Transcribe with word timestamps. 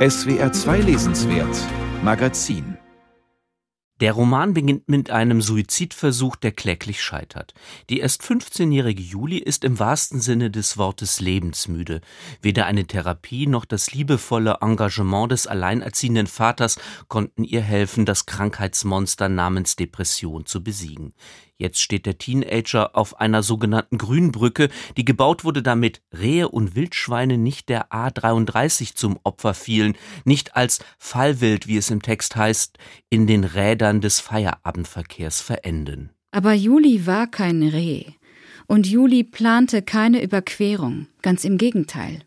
SWR 0.00 0.50
2 0.50 0.78
Lesenswert 0.80 1.54
Magazin 2.02 2.78
der 4.00 4.12
Roman 4.12 4.54
beginnt 4.54 4.88
mit 4.88 5.10
einem 5.10 5.42
Suizidversuch, 5.42 6.36
der 6.36 6.52
kläglich 6.52 7.02
scheitert. 7.02 7.52
Die 7.90 8.00
erst 8.00 8.22
15-jährige 8.22 9.02
Juli 9.02 9.36
ist 9.36 9.62
im 9.62 9.78
wahrsten 9.78 10.22
Sinne 10.22 10.50
des 10.50 10.78
Wortes 10.78 11.20
lebensmüde. 11.20 12.00
Weder 12.40 12.64
eine 12.64 12.86
Therapie 12.86 13.46
noch 13.46 13.66
das 13.66 13.92
liebevolle 13.92 14.56
Engagement 14.62 15.32
des 15.32 15.46
alleinerziehenden 15.46 16.28
Vaters 16.28 16.78
konnten 17.08 17.44
ihr 17.44 17.60
helfen, 17.60 18.06
das 18.06 18.24
Krankheitsmonster 18.24 19.28
namens 19.28 19.76
Depression 19.76 20.46
zu 20.46 20.64
besiegen. 20.64 21.12
Jetzt 21.60 21.82
steht 21.82 22.06
der 22.06 22.16
Teenager 22.16 22.96
auf 22.96 23.20
einer 23.20 23.42
sogenannten 23.42 23.98
Grünbrücke, 23.98 24.70
die 24.96 25.04
gebaut 25.04 25.44
wurde, 25.44 25.62
damit 25.62 26.00
Rehe 26.10 26.48
und 26.48 26.74
Wildschweine 26.74 27.36
nicht 27.36 27.68
der 27.68 27.92
A33 27.92 28.94
zum 28.94 29.18
Opfer 29.24 29.52
fielen, 29.52 29.94
nicht 30.24 30.56
als 30.56 30.78
Fallwild, 30.98 31.66
wie 31.66 31.76
es 31.76 31.90
im 31.90 32.00
Text 32.00 32.34
heißt, 32.34 32.78
in 33.10 33.26
den 33.26 33.44
Rädern 33.44 34.00
des 34.00 34.20
Feierabendverkehrs 34.20 35.42
verenden. 35.42 36.08
Aber 36.30 36.54
Juli 36.54 37.06
war 37.06 37.26
kein 37.26 37.62
Reh. 37.62 38.04
Und 38.66 38.86
Juli 38.86 39.22
plante 39.22 39.82
keine 39.82 40.22
Überquerung, 40.22 41.08
ganz 41.20 41.44
im 41.44 41.58
Gegenteil. 41.58 42.20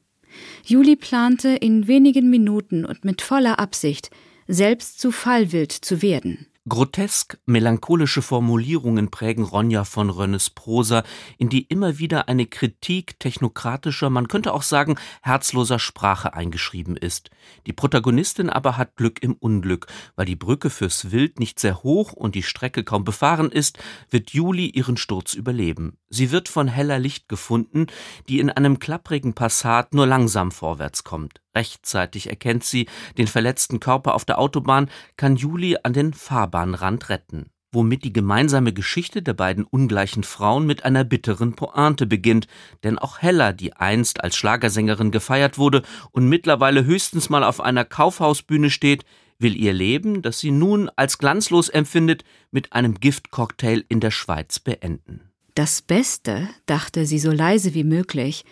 Juli 0.64 0.96
plante 0.96 1.50
in 1.50 1.88
wenigen 1.88 2.30
Minuten 2.30 2.86
und 2.86 3.04
mit 3.04 3.24
voller 3.24 3.58
Absicht, 3.58 4.12
selbst 4.48 5.00
zu 5.00 5.12
Fallwild 5.12 5.72
zu 5.72 6.04
werden. 6.04 6.46
Grotesk 6.70 7.40
melancholische 7.46 8.22
Formulierungen 8.22 9.12
prägen 9.12 9.44
Ronja 9.44 9.84
von 9.84 10.10
Rönnes 10.10 10.50
Prosa, 10.50 11.04
in 11.38 11.50
die 11.50 11.64
immer 11.64 12.00
wieder 12.00 12.30
eine 12.30 12.46
Kritik 12.46 13.20
technokratischer, 13.20 14.10
man 14.10 14.30
könnte 14.30 14.54
auch 14.54 14.62
sagen 14.62 14.96
herzloser 15.22 15.78
Sprache 15.78 16.34
eingeschrieben 16.34 16.96
ist. 16.96 17.32
Die 17.68 17.74
Protagonistin 17.74 18.50
aber 18.50 18.78
hat 18.78 18.96
Glück 18.96 19.22
im 19.22 19.34
Unglück, 19.34 19.88
weil 20.16 20.26
die 20.26 20.38
Brücke 20.38 20.70
fürs 20.70 21.12
Wild 21.12 21.38
nicht 21.38 21.60
sehr 21.60 21.84
hoch 21.84 22.14
und 22.14 22.34
die 22.34 22.44
Strecke 22.44 22.86
kaum 22.86 23.04
befahren 23.04 23.52
ist, 23.52 23.78
wird 24.10 24.32
Juli 24.32 24.68
ihren 24.68 24.96
Sturz 24.96 25.34
überleben. 25.34 25.98
Sie 26.08 26.32
wird 26.32 26.48
von 26.48 26.70
heller 26.70 26.98
Licht 26.98 27.28
gefunden, 27.28 27.88
die 28.30 28.40
in 28.40 28.50
einem 28.50 28.80
klapprigen 28.80 29.34
Passat 29.34 29.94
nur 29.94 30.08
langsam 30.08 30.50
vorwärts 30.50 31.04
kommt. 31.04 31.43
Rechtzeitig 31.56 32.30
erkennt 32.30 32.64
sie 32.64 32.88
den 33.18 33.28
verletzten 33.28 33.80
Körper 33.80 34.16
auf 34.16 34.26
der 34.26 34.40
Autobahn, 34.40 34.90
kann 35.18 35.36
Juli 35.36 35.78
an 35.84 35.94
den 35.94 36.14
Fahrbahnrand 36.14 37.10
retten, 37.10 37.48
womit 37.72 38.04
die 38.04 38.14
gemeinsame 38.14 38.74
Geschichte 38.74 39.22
der 39.22 39.34
beiden 39.34 39.64
ungleichen 39.64 40.24
Frauen 40.24 40.66
mit 40.66 40.84
einer 40.84 41.04
bitteren 41.04 41.56
Pointe 41.56 42.08
beginnt, 42.08 42.48
denn 42.84 42.98
auch 42.98 43.20
Hella, 43.20 43.54
die 43.54 43.74
einst 43.74 44.24
als 44.24 44.36
Schlagersängerin 44.36 45.12
gefeiert 45.12 45.58
wurde 45.58 45.84
und 46.12 46.28
mittlerweile 46.28 46.86
höchstens 46.86 47.30
mal 47.30 47.44
auf 47.44 47.62
einer 47.62 47.86
Kaufhausbühne 47.86 48.72
steht, 48.72 49.06
will 49.38 49.56
ihr 49.56 49.74
Leben, 49.74 50.22
das 50.22 50.40
sie 50.40 50.52
nun 50.52 50.90
als 50.96 51.18
glanzlos 51.20 51.70
empfindet, 51.70 52.24
mit 52.52 52.74
einem 52.74 53.00
Giftcocktail 53.00 53.84
in 53.90 54.00
der 54.00 54.12
Schweiz 54.12 54.60
beenden. 54.60 55.22
Das 55.54 55.84
Beste, 55.84 56.50
dachte 56.66 57.06
sie 57.06 57.20
so 57.20 57.32
leise 57.32 57.76
wie 57.76 57.84
möglich, 57.84 58.44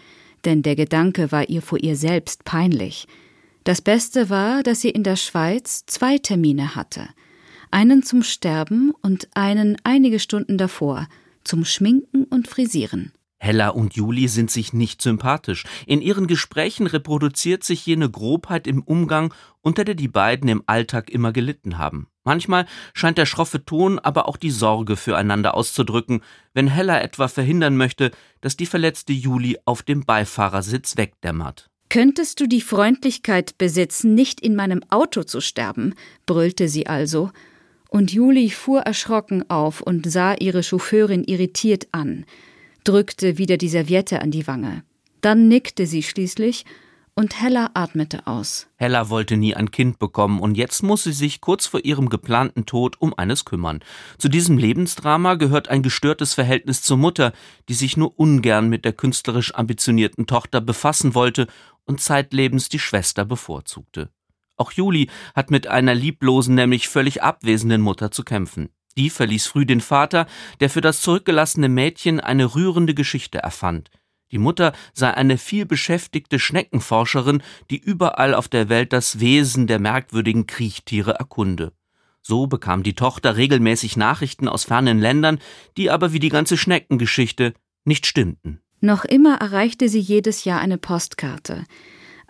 denn 0.45 0.61
der 0.61 0.75
Gedanke 0.75 1.31
war 1.31 1.49
ihr 1.49 1.61
vor 1.61 1.79
ihr 1.79 1.95
selbst 1.95 2.45
peinlich. 2.45 3.07
Das 3.63 3.81
Beste 3.81 4.29
war, 4.29 4.63
dass 4.63 4.81
sie 4.81 4.89
in 4.89 5.03
der 5.03 5.15
Schweiz 5.15 5.85
zwei 5.85 6.17
Termine 6.17 6.75
hatte. 6.75 7.07
Einen 7.69 8.03
zum 8.03 8.23
Sterben 8.23 8.91
und 9.01 9.29
einen 9.33 9.77
einige 9.83 10.19
Stunden 10.19 10.57
davor, 10.57 11.07
zum 11.43 11.63
Schminken 11.65 12.25
und 12.25 12.47
Frisieren. 12.47 13.11
Hella 13.43 13.69
und 13.69 13.95
Juli 13.95 14.27
sind 14.27 14.51
sich 14.51 14.71
nicht 14.71 15.01
sympathisch. 15.01 15.63
In 15.87 16.03
ihren 16.03 16.27
Gesprächen 16.27 16.85
reproduziert 16.85 17.63
sich 17.63 17.83
jene 17.87 18.07
Grobheit 18.07 18.67
im 18.67 18.83
Umgang, 18.83 19.33
unter 19.61 19.83
der 19.83 19.95
die 19.95 20.07
beiden 20.07 20.47
im 20.47 20.61
Alltag 20.67 21.09
immer 21.09 21.33
gelitten 21.33 21.79
haben. 21.79 22.07
Manchmal 22.23 22.67
scheint 22.93 23.17
der 23.17 23.25
schroffe 23.25 23.65
Ton 23.65 23.97
aber 23.97 24.27
auch 24.27 24.37
die 24.37 24.51
Sorge 24.51 24.95
füreinander 24.95 25.55
auszudrücken, 25.55 26.21
wenn 26.53 26.67
Hella 26.67 27.01
etwa 27.01 27.27
verhindern 27.27 27.77
möchte, 27.77 28.11
dass 28.41 28.57
die 28.57 28.67
verletzte 28.67 29.11
Juli 29.11 29.57
auf 29.65 29.81
dem 29.81 30.05
Beifahrersitz 30.05 30.95
wegdämmert. 30.97 31.71
Könntest 31.89 32.39
du 32.41 32.47
die 32.47 32.61
Freundlichkeit 32.61 33.57
besitzen, 33.57 34.13
nicht 34.13 34.39
in 34.39 34.55
meinem 34.55 34.83
Auto 34.91 35.23
zu 35.23 35.41
sterben? 35.41 35.95
brüllte 36.27 36.67
sie 36.67 36.85
also, 36.85 37.31
und 37.89 38.13
Juli 38.13 38.51
fuhr 38.51 38.81
erschrocken 38.81 39.49
auf 39.49 39.81
und 39.81 40.09
sah 40.09 40.35
ihre 40.35 40.61
Chauffeurin 40.61 41.23
irritiert 41.23 41.87
an 41.91 42.25
drückte 42.83 43.37
wieder 43.37 43.57
die 43.57 43.69
Serviette 43.69 44.21
an 44.21 44.31
die 44.31 44.47
Wange. 44.47 44.83
Dann 45.21 45.47
nickte 45.47 45.85
sie 45.85 46.03
schließlich 46.03 46.65
und 47.13 47.41
Hella 47.41 47.71
atmete 47.73 48.25
aus. 48.25 48.67
Hella 48.77 49.09
wollte 49.09 49.37
nie 49.37 49.53
ein 49.53 49.71
Kind 49.71 49.99
bekommen 49.99 50.39
und 50.39 50.55
jetzt 50.55 50.81
muss 50.81 51.03
sie 51.03 51.11
sich 51.11 51.41
kurz 51.41 51.67
vor 51.67 51.83
ihrem 51.83 52.09
geplanten 52.09 52.65
Tod 52.65 52.99
um 52.99 53.13
eines 53.13 53.45
kümmern. 53.45 53.81
Zu 54.17 54.29
diesem 54.29 54.57
Lebensdrama 54.57 55.35
gehört 55.35 55.67
ein 55.69 55.83
gestörtes 55.83 56.33
Verhältnis 56.33 56.81
zur 56.81 56.97
Mutter, 56.97 57.33
die 57.69 57.73
sich 57.73 57.97
nur 57.97 58.17
ungern 58.17 58.69
mit 58.69 58.85
der 58.85 58.93
künstlerisch 58.93 59.53
ambitionierten 59.53 60.25
Tochter 60.25 60.61
befassen 60.61 61.13
wollte 61.13 61.47
und 61.85 62.01
zeitlebens 62.01 62.69
die 62.69 62.79
Schwester 62.79 63.25
bevorzugte. 63.25 64.09
Auch 64.55 64.71
Juli 64.71 65.09
hat 65.35 65.51
mit 65.51 65.67
einer 65.67 65.95
lieblosen, 65.95 66.55
nämlich 66.55 66.87
völlig 66.87 67.23
abwesenden 67.23 67.81
Mutter 67.81 68.11
zu 68.11 68.23
kämpfen. 68.23 68.69
Die 68.97 69.09
verließ 69.09 69.47
früh 69.47 69.65
den 69.65 69.81
Vater, 69.81 70.27
der 70.59 70.69
für 70.69 70.81
das 70.81 71.01
zurückgelassene 71.01 71.69
Mädchen 71.69 72.19
eine 72.19 72.55
rührende 72.55 72.93
Geschichte 72.93 73.39
erfand. 73.39 73.89
Die 74.31 74.37
Mutter 74.37 74.73
sei 74.93 75.13
eine 75.13 75.37
vielbeschäftigte 75.37 76.39
Schneckenforscherin, 76.39 77.43
die 77.69 77.77
überall 77.77 78.33
auf 78.33 78.47
der 78.47 78.69
Welt 78.69 78.93
das 78.93 79.19
Wesen 79.19 79.67
der 79.67 79.79
merkwürdigen 79.79 80.47
Kriechtiere 80.47 81.11
erkunde. 81.11 81.73
So 82.21 82.47
bekam 82.47 82.83
die 82.83 82.93
Tochter 82.93 83.35
regelmäßig 83.35 83.97
Nachrichten 83.97 84.47
aus 84.47 84.65
fernen 84.65 84.99
Ländern, 84.99 85.39
die 85.75 85.89
aber 85.89 86.13
wie 86.13 86.19
die 86.19 86.29
ganze 86.29 86.55
Schneckengeschichte 86.55 87.53
nicht 87.83 88.05
stimmten. 88.05 88.61
Noch 88.79 89.05
immer 89.05 89.35
erreichte 89.37 89.89
sie 89.89 89.99
jedes 89.99 90.45
Jahr 90.45 90.59
eine 90.59 90.77
Postkarte. 90.77 91.65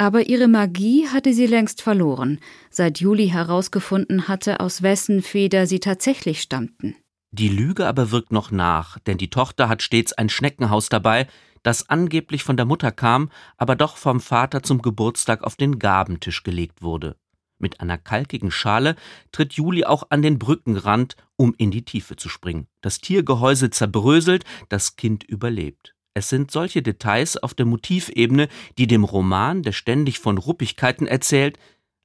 Aber 0.01 0.27
ihre 0.27 0.47
Magie 0.47 1.07
hatte 1.09 1.31
sie 1.31 1.45
längst 1.45 1.83
verloren, 1.83 2.39
seit 2.71 2.99
Juli 2.99 3.27
herausgefunden 3.27 4.27
hatte, 4.27 4.59
aus 4.59 4.81
wessen 4.81 5.21
Feder 5.21 5.67
sie 5.67 5.79
tatsächlich 5.79 6.41
stammten. 6.41 6.95
Die 7.29 7.49
Lüge 7.49 7.85
aber 7.85 8.09
wirkt 8.09 8.31
noch 8.31 8.49
nach, 8.49 8.97
denn 8.97 9.19
die 9.19 9.29
Tochter 9.29 9.69
hat 9.69 9.83
stets 9.83 10.11
ein 10.11 10.29
Schneckenhaus 10.29 10.89
dabei, 10.89 11.27
das 11.61 11.87
angeblich 11.87 12.43
von 12.43 12.57
der 12.57 12.65
Mutter 12.65 12.91
kam, 12.91 13.29
aber 13.57 13.75
doch 13.75 13.95
vom 13.95 14.21
Vater 14.21 14.63
zum 14.63 14.81
Geburtstag 14.81 15.43
auf 15.43 15.55
den 15.55 15.77
Gabentisch 15.77 16.41
gelegt 16.41 16.81
wurde. 16.81 17.15
Mit 17.59 17.79
einer 17.79 17.99
kalkigen 17.99 18.49
Schale 18.49 18.95
tritt 19.31 19.53
Juli 19.53 19.83
auch 19.83 20.07
an 20.09 20.23
den 20.23 20.39
Brückenrand, 20.39 21.15
um 21.35 21.53
in 21.59 21.69
die 21.69 21.85
Tiefe 21.85 22.15
zu 22.15 22.27
springen. 22.27 22.65
Das 22.81 23.01
Tiergehäuse 23.01 23.69
zerbröselt, 23.69 24.45
das 24.67 24.95
Kind 24.95 25.23
überlebt. 25.23 25.93
Es 26.13 26.27
sind 26.27 26.51
solche 26.51 26.81
Details 26.81 27.37
auf 27.37 27.53
der 27.53 27.65
Motivebene, 27.65 28.49
die 28.77 28.87
dem 28.87 29.05
Roman, 29.05 29.63
der 29.63 29.71
ständig 29.71 30.19
von 30.19 30.37
Ruppigkeiten 30.37 31.07
erzählt, 31.07 31.57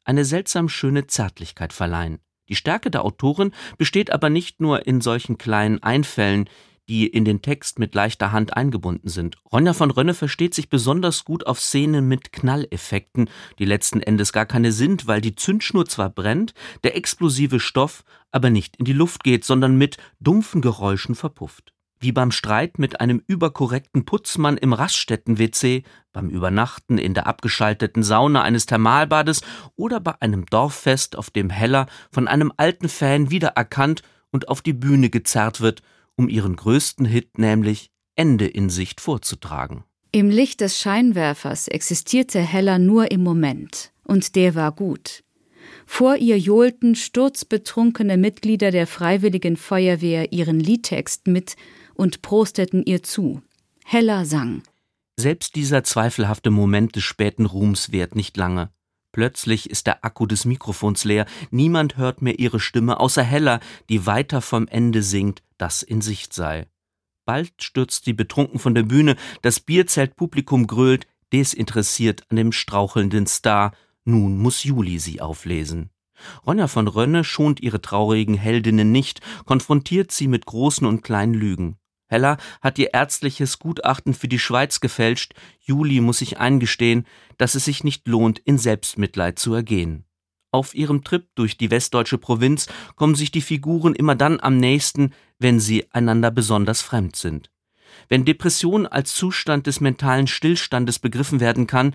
eine 0.05 0.25
seltsam 0.25 0.69
schöne 0.69 1.09
Zärtlichkeit 1.09 1.73
verleihen. 1.73 2.21
Die 2.49 2.55
Stärke 2.55 2.93
der 2.93 3.05
Autorin 3.05 3.53
besteht 3.79 4.13
aber 4.13 4.31
nicht 4.31 4.61
nur 4.61 4.87
in 4.87 5.01
solchen 5.01 5.39
kleinen 5.39 5.83
Einfällen, 5.83 6.49
die 6.89 7.09
in 7.09 7.25
den 7.25 7.43
Text 7.43 7.81
mit 7.81 7.97
leichter 7.97 8.31
Hand 8.31 8.57
eingebunden 8.57 9.09
sind. 9.09 9.39
Ronja 9.53 9.73
von 9.73 9.91
Rönne 9.91 10.15
versteht 10.15 10.55
sich 10.55 10.69
besonders 10.69 11.25
gut 11.25 11.45
auf 11.45 11.61
Szenen 11.61 12.07
mit 12.07 12.33
Knalleffekten, 12.33 13.29
die 13.59 13.65
letzten 13.65 14.01
Endes 14.01 14.33
gar 14.33 14.47
keine 14.47 14.71
sind, 14.71 15.09
weil 15.09 15.21
die 15.21 15.35
Zündschnur 15.35 15.87
zwar 15.87 16.11
brennt, 16.11 16.55
der 16.85 16.97
explosive 16.97 17.59
Stoff 17.59 18.05
aber 18.31 18.51
nicht 18.51 18.77
in 18.77 18.85
die 18.85 18.93
Luft 18.93 19.25
geht, 19.25 19.45
sondern 19.45 19.77
mit 19.77 19.97
dumpfen 20.21 20.61
Geräuschen 20.61 21.17
verpufft 21.17 21.73
wie 21.99 22.13
beim 22.13 22.31
Streit 22.31 22.79
mit 22.79 23.01
einem 23.01 23.23
überkorrekten 23.27 24.05
Putzmann 24.05 24.57
im 24.57 24.73
Raststätten-WC, 24.73 25.83
beim 26.13 26.29
Übernachten 26.29 26.99
in 26.99 27.15
der 27.15 27.27
abgeschalteten 27.27 28.03
Sauna 28.03 28.43
eines 28.43 28.67
Thermalbades 28.67 29.43
oder 29.77 30.01
bei 30.01 30.15
einem 30.21 30.47
Dorffest, 30.47 31.17
auf 31.17 31.31
dem 31.31 31.51
Heller 31.51 31.87
von 32.11 32.29
einem 32.29 32.53
alten 32.57 32.89
Fan 32.89 33.31
wiedererkannt 33.31 34.03
und 34.31 34.49
auf 34.49 34.63
die 34.63 34.75
Bühne 34.75 35.11
gezerrt 35.11 35.61
wird, 35.61 35.83
um 36.17 36.29
ihren 36.29 36.57
größten 36.57 37.07
Hit, 37.07 37.39
nämlich 37.39 37.91
Ende 38.15 38.47
in 38.47 38.71
Sicht 38.71 39.01
vorzutragen. 39.01 39.85
Im 40.13 40.31
Licht 40.31 40.61
des 40.61 40.81
Scheinwerfers 40.81 41.69
existierte 41.69 42.41
Heller 42.41 42.79
nur 42.79 43.11
im 43.11 43.23
Moment, 43.23 43.93
und 44.05 44.35
der 44.35 44.55
war 44.55 44.73
gut. 44.73 45.23
Vor 45.85 46.17
ihr 46.17 46.39
johlten 46.39 46.95
sturzbetrunkene 46.95 48.17
Mitglieder 48.17 48.71
der 48.71 48.87
Freiwilligen 48.87 49.57
Feuerwehr 49.57 50.33
ihren 50.33 50.59
Liedtext 50.61 51.27
mit 51.27 51.57
und 51.97 52.23
prosteten 52.23 52.83
ihr 52.85 53.03
zu. 53.03 53.43
Hella 53.85 54.25
sang. 54.25 54.63
Selbst 55.19 55.55
dieser 55.57 55.83
zweifelhafte 55.83 56.51
Moment 56.51 56.97
des 56.97 57.05
späten 57.05 57.47
Ruhms 57.47 57.91
währt 57.91 58.15
nicht 58.15 58.37
lange. 58.37 58.71
Plötzlich 59.13 59.71
ist 59.71 59.87
der 59.87 60.05
Akku 60.05 60.27
des 60.27 60.45
Mikrofons 60.45 61.05
leer, 61.05 61.25
niemand 61.51 61.97
hört 61.97 62.21
mehr 62.21 62.39
ihre 62.39 62.61
Stimme, 62.61 63.01
außer 63.01 63.23
Hella, 63.23 63.61
die 63.89 64.05
weiter 64.05 64.43
vom 64.43 64.69
Ende 64.69 65.03
singt, 65.03 65.43
das 65.57 65.83
in 65.83 66.03
Sicht 66.03 66.35
sei. 66.35 66.67
Bald 67.25 67.55
stürzt 67.63 68.05
sie 68.05 68.13
betrunken 68.13 68.59
von 68.59 68.75
der 68.75 68.83
Bühne, 68.83 69.17
das 69.41 69.59
Bierzeltpublikum 69.59 70.67
grölt, 70.67 71.07
desinteressiert 71.33 72.25
an 72.29 72.37
dem 72.37 72.53
strauchelnden 72.53 73.27
Star, 73.27 73.73
Nun 74.05 74.37
muss 74.37 74.65
Juli 74.65 74.99
sie 74.99 75.21
auflesen. 75.21 75.91
Ronja 76.47 76.69
von 76.69 76.87
Rönne 76.87 77.25
schont 77.25 77.61
ihre 77.61 77.81
traurigen 77.81 78.35
Heldinnen 78.35 78.93
nicht, 78.93 79.21
konfrontiert 79.45 80.13
sie 80.13 80.29
mit 80.29 80.47
großen 80.47 80.87
und 80.87 81.03
kleinen 81.03 81.35
Lügen. 81.35 81.79
Hella 82.09 82.37
hat 82.61 82.79
ihr 82.79 82.95
ärztliches 82.95 83.59
Gutachten 83.59 84.15
für 84.15 84.29
die 84.29 84.39
Schweiz 84.39 84.81
gefälscht, 84.81 85.35
Juli 85.61 86.01
muss 86.01 86.19
sich 86.19 86.39
eingestehen, 86.39 87.07
dass 87.37 87.55
es 87.55 87.65
sich 87.65 87.85
nicht 87.85 88.07
lohnt, 88.07 88.39
in 88.39 88.59
Selbstmitleid 88.59 89.39
zu 89.39 89.55
ergehen. 89.55 90.05
Auf 90.53 90.75
ihrem 90.75 91.05
Trip 91.05 91.29
durch 91.35 91.59
die 91.59 91.71
westdeutsche 91.71 92.19
Provinz 92.19 92.69
kommen 92.95 93.15
sich 93.15 93.31
die 93.31 93.43
Figuren 93.43 93.95
immer 93.95 94.15
dann 94.15 94.41
am 94.41 94.57
nächsten, 94.57 95.13
wenn 95.39 95.61
sie 95.61 95.87
einander 95.93 96.31
besonders 96.31 96.81
fremd 96.81 97.17
sind. 97.17 97.51
Wenn 98.09 98.25
Depression 98.25 98.87
als 98.87 99.15
Zustand 99.15 99.67
des 99.67 99.81
mentalen 99.81 100.27
Stillstandes 100.27 100.99
begriffen 100.99 101.41
werden 101.41 101.67
kann, 101.67 101.95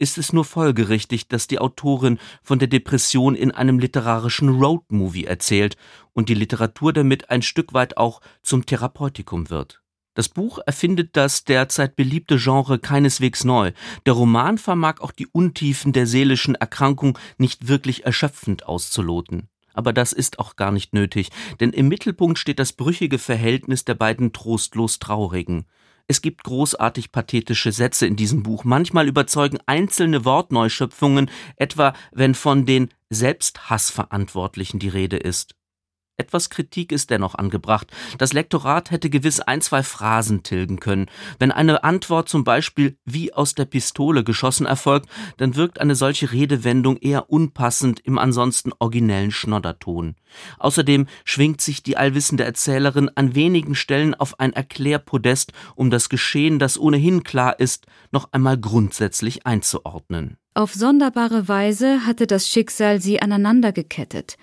ist 0.00 0.18
es 0.18 0.32
nur 0.32 0.44
folgerichtig, 0.44 1.28
dass 1.28 1.46
die 1.46 1.58
Autorin 1.58 2.18
von 2.42 2.58
der 2.58 2.68
Depression 2.68 3.34
in 3.34 3.52
einem 3.52 3.78
literarischen 3.78 4.48
Roadmovie 4.48 5.26
erzählt 5.26 5.76
und 6.12 6.28
die 6.28 6.34
Literatur 6.34 6.92
damit 6.92 7.30
ein 7.30 7.42
Stück 7.42 7.74
weit 7.74 7.96
auch 7.96 8.20
zum 8.42 8.66
Therapeutikum 8.66 9.50
wird. 9.50 9.82
Das 10.14 10.28
Buch 10.28 10.58
erfindet 10.66 11.16
das 11.16 11.44
derzeit 11.44 11.94
beliebte 11.94 12.36
Genre 12.38 12.78
keineswegs 12.78 13.44
neu. 13.44 13.72
Der 14.06 14.14
Roman 14.14 14.58
vermag 14.58 15.00
auch 15.00 15.12
die 15.12 15.28
Untiefen 15.28 15.92
der 15.92 16.06
seelischen 16.06 16.56
Erkrankung 16.56 17.16
nicht 17.38 17.68
wirklich 17.68 18.04
erschöpfend 18.04 18.66
auszuloten. 18.66 19.48
Aber 19.72 19.92
das 19.92 20.12
ist 20.12 20.38
auch 20.38 20.56
gar 20.56 20.72
nicht 20.72 20.94
nötig, 20.94 21.30
denn 21.60 21.70
im 21.70 21.88
Mittelpunkt 21.88 22.38
steht 22.38 22.58
das 22.58 22.72
brüchige 22.72 23.18
Verhältnis 23.18 23.84
der 23.84 23.94
beiden 23.94 24.32
trostlos 24.32 24.98
Traurigen. 24.98 25.66
Es 26.10 26.22
gibt 26.22 26.42
großartig 26.42 27.12
pathetische 27.12 27.70
Sätze 27.70 28.04
in 28.04 28.16
diesem 28.16 28.42
Buch. 28.42 28.64
Manchmal 28.64 29.06
überzeugen 29.06 29.58
einzelne 29.66 30.24
Wortneuschöpfungen, 30.24 31.30
etwa 31.54 31.92
wenn 32.10 32.34
von 32.34 32.66
den 32.66 32.88
Selbsthassverantwortlichen 33.10 34.80
die 34.80 34.88
Rede 34.88 35.18
ist. 35.18 35.54
Etwas 36.20 36.50
Kritik 36.50 36.92
ist 36.92 37.08
dennoch 37.08 37.34
angebracht. 37.34 37.86
Das 38.18 38.34
Lektorat 38.34 38.90
hätte 38.90 39.08
gewiss 39.08 39.40
ein, 39.40 39.62
zwei 39.62 39.82
Phrasen 39.82 40.42
tilgen 40.42 40.78
können. 40.78 41.06
Wenn 41.38 41.50
eine 41.50 41.82
Antwort 41.82 42.28
zum 42.28 42.44
Beispiel 42.44 42.98
wie 43.06 43.32
aus 43.32 43.54
der 43.54 43.64
Pistole 43.64 44.22
geschossen 44.22 44.66
erfolgt, 44.66 45.08
dann 45.38 45.56
wirkt 45.56 45.80
eine 45.80 45.94
solche 45.94 46.30
Redewendung 46.30 46.98
eher 46.98 47.30
unpassend 47.30 48.00
im 48.00 48.18
ansonsten 48.18 48.72
originellen 48.78 49.30
Schnodderton. 49.30 50.14
Außerdem 50.58 51.06
schwingt 51.24 51.62
sich 51.62 51.82
die 51.82 51.96
allwissende 51.96 52.44
Erzählerin 52.44 53.10
an 53.14 53.34
wenigen 53.34 53.74
Stellen 53.74 54.14
auf 54.14 54.38
ein 54.38 54.52
Erklärpodest, 54.52 55.54
um 55.74 55.88
das 55.88 56.10
Geschehen, 56.10 56.58
das 56.58 56.78
ohnehin 56.78 57.22
klar 57.24 57.58
ist, 57.58 57.86
noch 58.12 58.30
einmal 58.32 58.58
grundsätzlich 58.58 59.46
einzuordnen. 59.46 60.36
Auf 60.52 60.74
sonderbare 60.74 61.48
Weise 61.48 62.04
hatte 62.04 62.26
das 62.26 62.46
Schicksal 62.46 63.00
sie 63.00 63.22
aneinandergekettet 63.22 64.36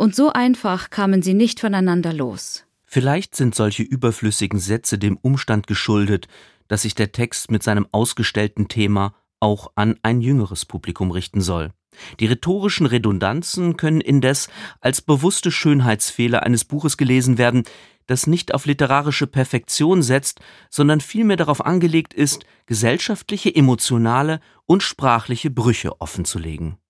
und 0.00 0.16
so 0.16 0.32
einfach 0.32 0.88
kamen 0.88 1.20
sie 1.20 1.34
nicht 1.34 1.60
voneinander 1.60 2.14
los. 2.14 2.64
Vielleicht 2.84 3.36
sind 3.36 3.54
solche 3.54 3.82
überflüssigen 3.82 4.58
Sätze 4.58 4.98
dem 4.98 5.18
Umstand 5.18 5.66
geschuldet, 5.66 6.26
dass 6.68 6.82
sich 6.82 6.94
der 6.94 7.12
Text 7.12 7.50
mit 7.50 7.62
seinem 7.62 7.86
ausgestellten 7.92 8.68
Thema 8.68 9.14
auch 9.40 9.72
an 9.74 9.96
ein 10.02 10.22
jüngeres 10.22 10.64
Publikum 10.64 11.10
richten 11.10 11.42
soll. 11.42 11.72
Die 12.18 12.24
rhetorischen 12.24 12.86
Redundanzen 12.86 13.76
können 13.76 14.00
indes 14.00 14.48
als 14.80 15.02
bewusste 15.02 15.50
Schönheitsfehler 15.50 16.44
eines 16.44 16.64
Buches 16.64 16.96
gelesen 16.96 17.36
werden, 17.36 17.64
das 18.06 18.26
nicht 18.26 18.54
auf 18.54 18.64
literarische 18.64 19.26
Perfektion 19.26 20.02
setzt, 20.02 20.40
sondern 20.70 21.02
vielmehr 21.02 21.36
darauf 21.36 21.66
angelegt 21.66 22.14
ist, 22.14 22.46
gesellschaftliche, 22.64 23.54
emotionale 23.54 24.40
und 24.64 24.82
sprachliche 24.82 25.50
Brüche 25.50 26.00
offenzulegen. 26.00 26.78